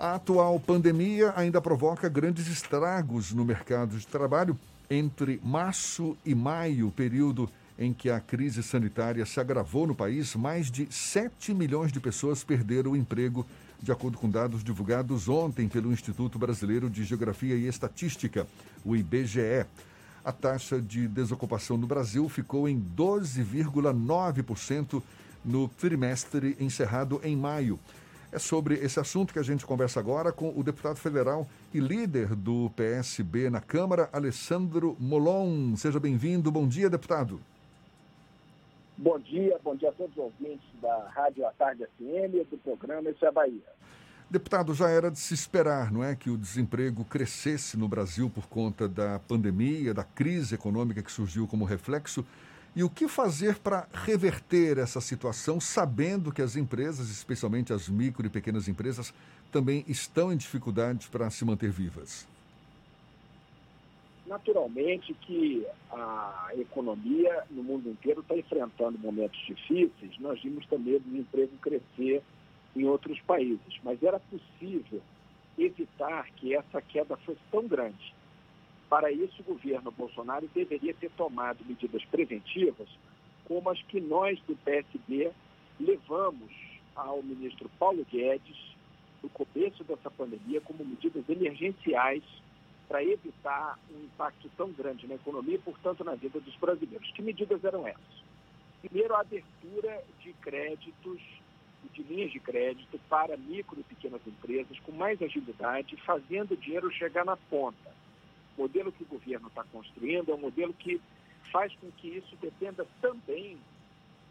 [0.00, 4.58] A atual pandemia ainda provoca grandes estragos no mercado de trabalho.
[4.88, 10.70] Entre março e maio, período em que a crise sanitária se agravou no país, mais
[10.70, 13.46] de 7 milhões de pessoas perderam o emprego,
[13.78, 18.46] de acordo com dados divulgados ontem pelo Instituto Brasileiro de Geografia e Estatística,
[18.82, 19.66] o IBGE.
[20.24, 25.02] A taxa de desocupação no Brasil ficou em 12,9%
[25.44, 27.78] no trimestre encerrado em maio.
[28.32, 32.36] É sobre esse assunto que a gente conversa agora com o deputado federal e líder
[32.36, 35.74] do PSB na Câmara, Alessandro Molon.
[35.74, 36.50] Seja bem-vindo.
[36.50, 37.40] Bom dia, deputado.
[38.96, 43.10] Bom dia, bom dia a todos os ouvintes da Rádio à Tarde FM do programa
[43.10, 43.62] Isso é Bahia.
[44.30, 48.46] Deputado, já era de se esperar, não é, que o desemprego crescesse no Brasil por
[48.46, 52.24] conta da pandemia, da crise econômica que surgiu como reflexo.
[52.74, 58.24] E o que fazer para reverter essa situação, sabendo que as empresas, especialmente as micro
[58.24, 59.12] e pequenas empresas,
[59.50, 62.28] também estão em dificuldades para se manter vivas?
[64.24, 70.16] Naturalmente que a economia no mundo inteiro está enfrentando momentos difíceis.
[70.20, 72.22] Nós vimos também o desemprego crescer
[72.76, 75.02] em outros países, mas era possível
[75.58, 78.14] evitar que essa queda fosse tão grande.
[78.90, 82.88] Para isso, o governo Bolsonaro deveria ter tomado medidas preventivas,
[83.44, 85.30] como as que nós do PSB
[85.78, 86.52] levamos
[86.96, 88.74] ao ministro Paulo Guedes
[89.22, 92.24] no começo dessa pandemia como medidas emergenciais
[92.88, 97.12] para evitar um impacto tão grande na economia e, portanto, na vida dos brasileiros.
[97.12, 98.24] Que medidas eram essas?
[98.82, 101.20] Primeiro, a abertura de créditos
[101.84, 106.56] e de linhas de crédito para micro e pequenas empresas com mais agilidade, fazendo o
[106.56, 107.99] dinheiro chegar na ponta
[108.56, 111.00] o modelo que o governo está construindo é um modelo que
[111.50, 113.58] faz com que isso dependa também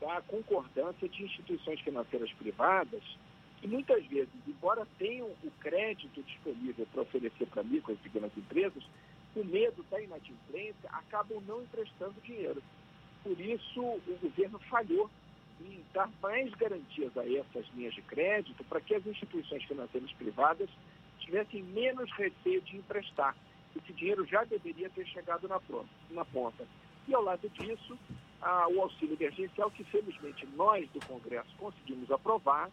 [0.00, 3.02] da concordância de instituições financeiras privadas
[3.60, 8.82] que muitas vezes, embora tenham o crédito disponível para oferecer para micro e pequenas empresas,
[9.34, 12.62] o medo da inadimplência acabam não emprestando dinheiro.
[13.22, 15.10] Por isso, o governo falhou
[15.60, 20.68] em dar mais garantias a essas linhas de crédito para que as instituições financeiras privadas
[21.20, 23.34] tivessem menos receio de emprestar
[23.76, 26.66] esse dinheiro já deveria ter chegado na, pronta, na ponta.
[27.06, 27.98] E ao lado disso,
[28.40, 32.70] a, o auxílio emergencial, que felizmente nós do Congresso conseguimos aprovar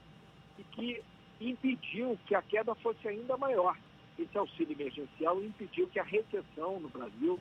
[0.58, 1.04] e que
[1.40, 3.78] impediu que a queda fosse ainda maior.
[4.18, 7.40] Esse auxílio emergencial impediu que a recessão no Brasil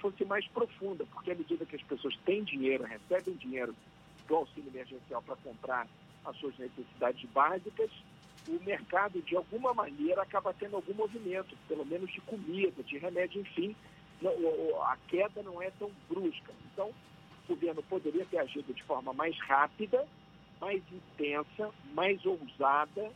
[0.00, 3.74] fosse mais profunda, porque à medida que as pessoas têm dinheiro, recebem dinheiro
[4.26, 5.86] do auxílio emergencial para comprar
[6.24, 7.90] as suas necessidades básicas,
[8.48, 13.40] o mercado, de alguma maneira, acaba tendo algum movimento, pelo menos de comida, de remédio,
[13.40, 13.74] enfim,
[14.82, 16.52] a queda não é tão brusca.
[16.72, 16.90] Então,
[17.48, 20.06] o governo poderia ter agido de forma mais rápida,
[20.60, 23.10] mais intensa, mais ousada,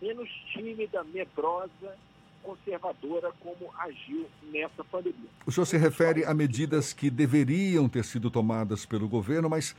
[0.00, 1.96] menos tímida, medrosa,
[2.42, 5.30] conservadora como agiu nessa pandemia.
[5.46, 9.74] O senhor se refere a medidas que deveriam ter sido tomadas pelo governo, mas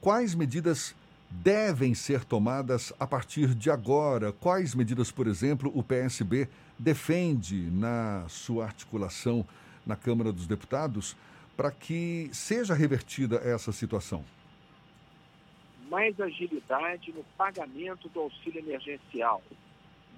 [0.00, 0.96] quais medidas
[1.30, 4.32] devem ser tomadas a partir de agora?
[4.32, 9.46] Quais medidas, por exemplo, o PSB defende na sua articulação
[9.86, 11.16] na Câmara dos Deputados
[11.56, 14.24] para que seja revertida essa situação?
[15.90, 19.42] Mais agilidade no pagamento do auxílio emergencial.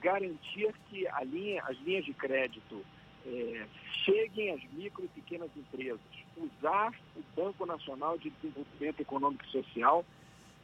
[0.00, 2.84] Garantir que linha, as linhas de crédito
[3.26, 3.66] é,
[4.04, 6.00] cheguem às micro e pequenas empresas.
[6.36, 10.04] Usar o Banco Nacional de Desenvolvimento Econômico e Social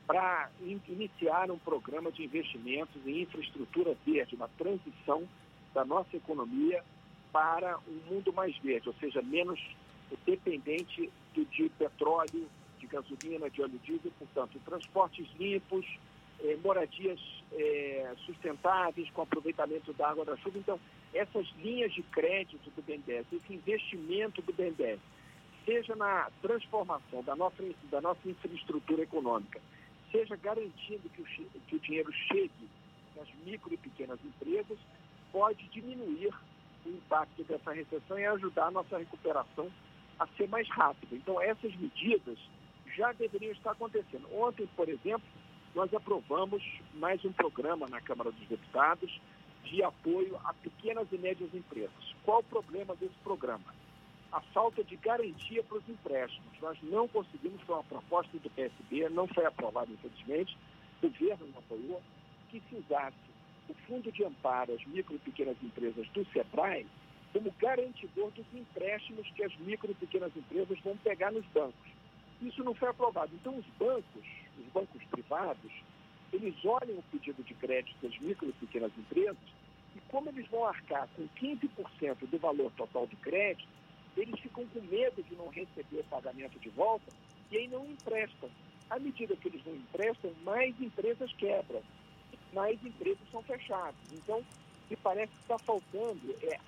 [0.06, 5.24] para iniciar um programa de investimentos em infraestrutura verde, uma transição
[5.74, 6.82] da nossa economia
[7.32, 9.60] para um mundo mais verde, ou seja, menos
[10.24, 15.84] dependente de, de petróleo, de gasolina, de óleo diesel, portanto, transportes limpos,
[16.40, 17.20] eh, moradias
[17.52, 20.58] eh, sustentáveis com aproveitamento da água da chuva.
[20.58, 20.80] Então,
[21.12, 25.00] essas linhas de crédito do BNDES, esse investimento do BNDES,
[25.64, 29.60] seja na transformação da nossa, da nossa infraestrutura econômica,
[30.10, 32.68] seja garantindo que o, que o dinheiro chegue
[33.16, 34.78] nas micro e pequenas empresas,
[35.32, 36.32] pode diminuir
[36.84, 39.70] o impacto dessa recessão e ajudar a nossa recuperação
[40.18, 41.16] a ser mais rápida.
[41.16, 42.38] Então, essas medidas
[42.94, 44.26] já deveriam estar acontecendo.
[44.32, 45.26] Ontem, por exemplo,
[45.74, 46.62] nós aprovamos
[46.94, 49.20] mais um programa na Câmara dos Deputados
[49.64, 52.14] de apoio a pequenas e médias empresas.
[52.24, 53.74] Qual o problema desse programa?
[54.32, 56.60] A falta de garantia para os empréstimos.
[56.60, 60.56] Nós não conseguimos, foi uma proposta do PSB, não foi aprovada, infelizmente,
[61.02, 62.02] o governo não apoiou,
[62.50, 63.16] que se usasse
[63.68, 66.86] o Fundo de Amparo às Micro e Pequenas Empresas do SEBRAE
[67.36, 71.90] como garantidor dos empréstimos que as micro e pequenas empresas vão pegar nos bancos.
[72.40, 73.30] Isso não foi aprovado.
[73.34, 74.24] Então, os bancos,
[74.58, 75.72] os bancos privados,
[76.32, 79.36] eles olham o pedido de crédito das micro e pequenas empresas
[79.94, 83.68] E como eles vão arcar com 15% do valor total do crédito,
[84.16, 87.12] eles ficam com medo de não receber o pagamento de volta
[87.50, 88.48] e aí não emprestam.
[88.88, 91.82] À medida que eles não emprestam, mais empresas quebram,
[92.52, 93.94] mais empresas são fechadas.
[94.12, 94.42] Então,
[94.88, 96.58] me parece que está faltando é,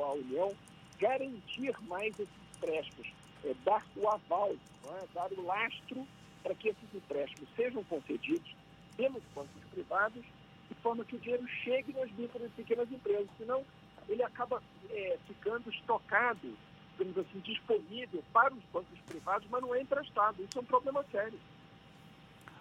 [0.00, 0.52] a União
[0.98, 3.12] garantir mais esses empréstimos,
[3.44, 5.06] é, dar o aval, é?
[5.14, 6.06] dar o lastro
[6.42, 8.54] para que esses empréstimos sejam concedidos
[8.96, 10.22] pelos bancos privados,
[10.68, 13.28] de forma que o dinheiro chegue nas micro e pequenas empresas.
[13.38, 13.64] Senão,
[14.08, 16.54] ele acaba é, ficando estocado,
[16.98, 20.42] digamos assim, disponível para os bancos privados, mas não é emprestado.
[20.42, 21.38] Isso é um problema sério.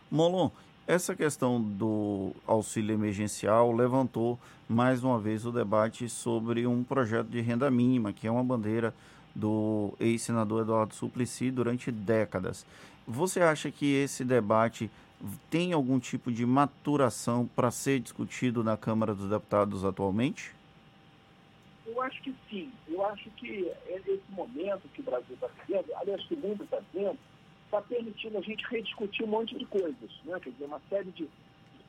[0.09, 0.50] Molon,
[0.85, 4.38] essa questão do auxílio emergencial levantou
[4.68, 8.94] mais uma vez o debate sobre um projeto de renda mínima, que é uma bandeira
[9.35, 12.65] do ex-senador Eduardo Suplicy durante décadas.
[13.07, 14.89] Você acha que esse debate
[15.50, 20.53] tem algum tipo de maturação para ser discutido na Câmara dos Deputados atualmente?
[21.85, 22.71] Eu acho que sim.
[22.88, 26.80] Eu acho que esse momento que o Brasil está vivendo, aliás, que o mundo está
[26.91, 27.18] vivendo,
[27.65, 30.39] está permitindo a gente rediscutir um monte de coisas, né?
[30.39, 31.27] quer dizer, uma série de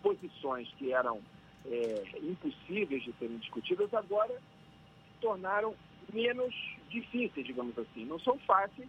[0.02, 1.20] posições que eram
[1.66, 5.74] é, impossíveis de serem discutidas, agora se tornaram
[6.12, 6.54] menos
[6.88, 8.04] difíceis, digamos assim.
[8.04, 8.88] Não são fáceis,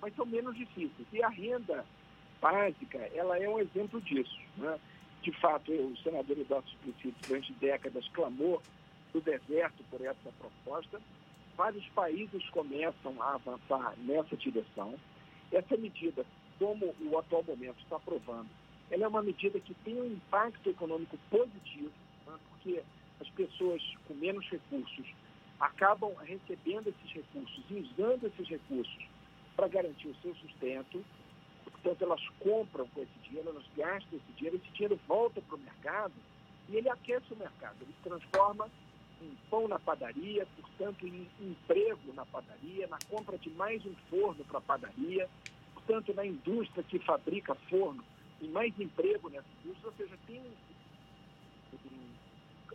[0.00, 1.06] mas são menos difíceis.
[1.12, 1.84] E a renda
[2.40, 4.38] básica, ela é um exemplo disso.
[4.56, 4.78] Né?
[5.22, 8.62] De fato, o senador Eduardo Suplicy, durante décadas, clamou
[9.14, 11.00] do deserto por essa proposta.
[11.56, 14.94] Vários países começam a avançar nessa direção.
[15.52, 16.26] Essa medida,
[16.58, 18.48] como o atual momento está provando,
[18.90, 21.92] ela é uma medida que tem um impacto econômico positivo,
[22.26, 22.82] né, porque
[23.20, 25.06] as pessoas com menos recursos
[25.60, 29.06] acabam recebendo esses recursos e usando esses recursos
[29.54, 31.04] para garantir o seu sustento.
[31.64, 35.60] Portanto, elas compram com esse dinheiro, elas gastam esse dinheiro, esse dinheiro volta para o
[35.60, 36.14] mercado
[36.68, 38.68] e ele aquece o mercado, ele transforma
[39.50, 44.58] pão na padaria, portanto, em emprego na padaria, na compra de mais um forno para
[44.58, 45.28] a padaria,
[45.74, 48.04] portanto, na indústria que fabrica forno,
[48.40, 50.42] e mais emprego nessa indústria, ou seja, tem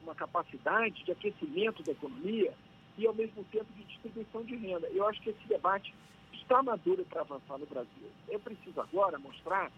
[0.01, 2.53] uma capacidade de aquecimento da economia
[2.97, 4.87] e, ao mesmo tempo, de distribuição de renda.
[4.87, 5.93] Eu acho que esse debate
[6.33, 8.09] está maduro para avançar no Brasil.
[8.29, 9.71] É preciso agora mostrar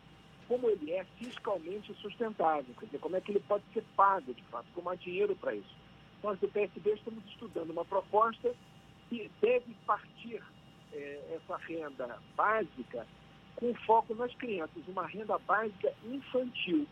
[0.48, 4.44] como ele é fiscalmente sustentável, quer dizer, como é que ele pode ser pago, de
[4.44, 5.76] fato, como há dinheiro para isso.
[6.24, 8.54] Nós do PSB estamos estudando uma proposta
[9.10, 10.42] que deve partir
[10.94, 13.08] é, essa renda básica
[13.56, 16.88] com foco nas crianças, uma renda básica infantil,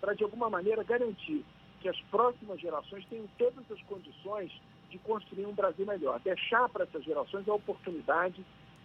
[0.00, 1.44] para de alguma maneira garantir
[1.80, 4.52] que as próximas gerações tenham todas as condições
[4.90, 8.44] de construir um Brasil melhor, deixar para essas gerações a oportunidade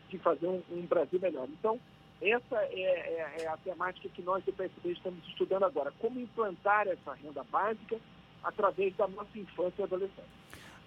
[0.10, 1.48] de fazer um, um Brasil melhor.
[1.50, 1.80] Então,
[2.22, 6.88] essa é, é, é, a temática que nós do PSB estamos estudando agora, como implantar
[6.88, 8.00] essa renda básica
[8.46, 10.24] através da nossa infância e adolescência.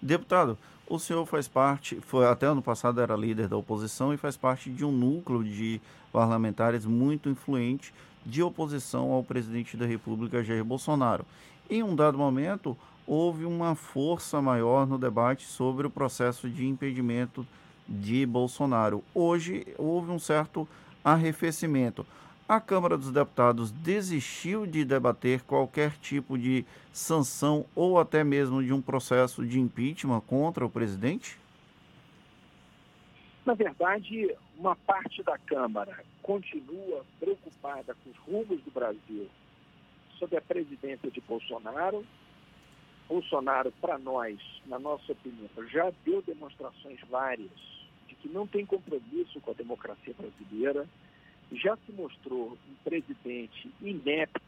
[0.01, 0.57] Deputado,
[0.87, 4.69] o senhor faz parte, foi até ano passado era líder da oposição e faz parte
[4.69, 5.79] de um núcleo de
[6.11, 7.93] parlamentares muito influente
[8.25, 11.25] de oposição ao presidente da República, Jair Bolsonaro.
[11.69, 12.75] Em um dado momento,
[13.05, 17.45] houve uma força maior no debate sobre o processo de impedimento
[17.87, 19.03] de Bolsonaro.
[19.13, 20.67] Hoje houve um certo
[21.03, 22.05] arrefecimento
[22.49, 28.73] a Câmara dos Deputados desistiu de debater qualquer tipo de sanção ou até mesmo de
[28.73, 31.37] um processo de impeachment contra o presidente?
[33.45, 39.29] Na verdade, uma parte da Câmara continua preocupada com os rumos do Brasil
[40.17, 42.03] sob a presidência de Bolsonaro.
[43.07, 47.51] Bolsonaro, para nós, na nossa opinião, já deu demonstrações várias
[48.07, 50.87] de que não tem compromisso com a democracia brasileira
[51.51, 54.41] já se mostrou um presidente inepto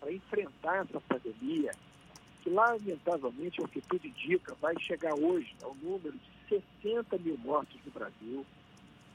[0.00, 1.72] para enfrentar essa pandemia,
[2.42, 6.12] que lamentavelmente, o que tudo indica, vai chegar hoje ao número
[6.48, 8.46] de 60 mil mortos no Brasil.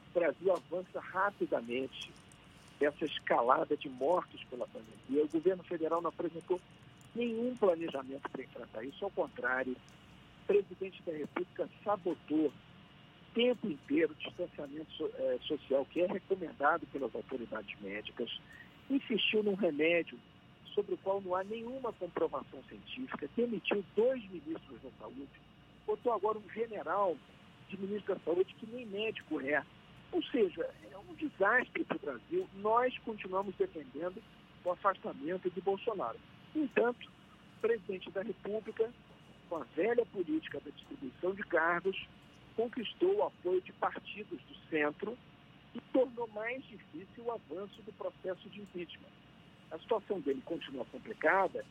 [0.10, 2.12] O Brasil avança rapidamente
[2.80, 5.26] essa escalada de mortos pela pandemia.
[5.26, 6.60] O governo federal não apresentou
[7.16, 12.54] nenhum planejamento para enfrentar isso, ao contrário, o presidente da República sabotou
[13.38, 18.36] tempo inteiro distanciamento é, social que é recomendado pelas autoridades médicas,
[18.90, 20.18] insistiu num remédio
[20.74, 25.30] sobre o qual não há nenhuma comprovação científica, demitiu dois ministros da saúde,
[25.86, 27.16] botou agora um general
[27.70, 29.64] de ministro da saúde que nem médico é.
[30.12, 32.50] Ou seja, é um desastre para o Brasil.
[32.56, 34.24] Nós continuamos defendendo
[34.66, 36.18] o afastamento de Bolsonaro.
[36.56, 37.08] No entanto,
[37.58, 38.92] o presidente da República,
[39.48, 42.08] com a velha política da distribuição de cargos,
[42.58, 45.16] conquistou o apoio de partidos do centro
[45.76, 49.14] e tornou mais difícil o avanço do processo de impeachment.
[49.70, 51.64] A situação dele continua complicada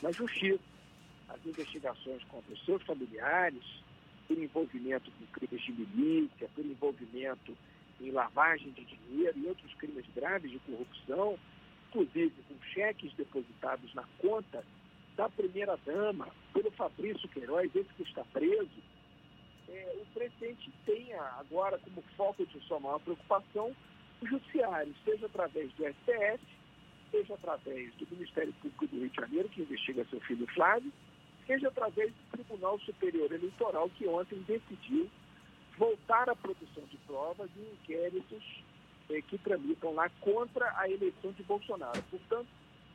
[0.00, 0.62] na justiça.
[1.28, 3.62] as investigações contra os seus familiares,
[4.26, 7.54] por envolvimento com crimes de milícia, por envolvimento
[8.00, 11.38] em lavagem de dinheiro e outros crimes graves de corrupção,
[11.88, 14.64] inclusive com cheques depositados na conta
[15.16, 18.70] da primeira-dama, pelo Fabrício Queiroz, esse que está preso,
[19.68, 23.74] é, o presidente tenha agora como foco de sua maior preocupação
[24.20, 26.40] o judiciário, seja através do STF,
[27.10, 30.92] seja através do Ministério Público do Rio de Janeiro, que investiga seu filho Flávio,
[31.46, 35.08] seja através do Tribunal Superior Eleitoral, que ontem decidiu
[35.76, 38.42] voltar à produção de provas em inquéritos
[39.10, 42.02] eh, que tramitam lá contra a eleição de Bolsonaro.
[42.10, 42.48] Portanto,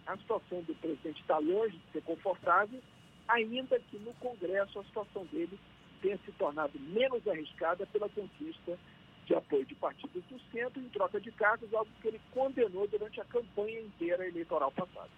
[0.05, 2.81] a situação do presidente está longe de ser confortável,
[3.27, 5.57] ainda que no Congresso a situação dele
[6.03, 8.77] tenha se tornado menos arriscada pela conquista
[9.25, 13.21] de apoio de partidos do centro em troca de cargos, algo que ele condenou durante
[13.21, 15.09] a campanha inteira eleitoral passada.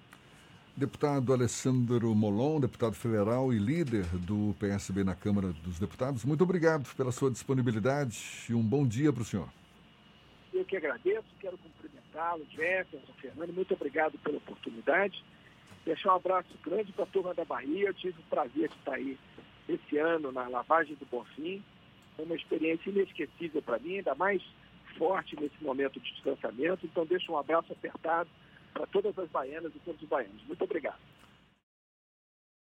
[0.77, 6.93] Deputado Alessandro Molon, deputado federal e líder do PSB na Câmara dos Deputados, muito obrigado
[6.95, 9.49] pela sua disponibilidade e um bom dia para o senhor.
[10.53, 15.23] Eu que agradeço, quero cumprimentá-lo, Jefferson, Fernando, muito obrigado pela oportunidade.
[15.83, 17.87] Deixar um abraço grande para a turma da Bahia.
[17.87, 19.17] Eu tive o prazer de estar aí
[19.67, 21.63] esse ano na lavagem do Bonfim.
[22.15, 24.41] Foi uma experiência inesquecível para mim, ainda mais
[24.97, 26.85] forte nesse momento de distanciamento.
[26.85, 28.29] Então, deixo um abraço apertado
[28.73, 30.41] para todas as baianas e todos os baianos.
[30.47, 30.99] Muito obrigado.